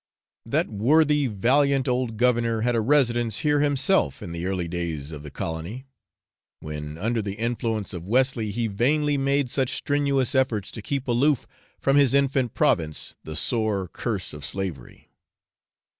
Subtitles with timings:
[0.47, 5.21] That worthy valiant old governor had a residence here himself in the early days of
[5.21, 5.85] the colony;
[6.59, 11.45] when, under the influence of Wesley, he vainly made such strenuous efforts to keep aloof
[11.79, 15.11] from his infant province the sore curse of slavery.